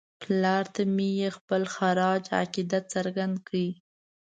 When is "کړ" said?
3.47-3.53